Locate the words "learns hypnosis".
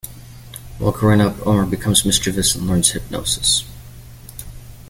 2.65-3.65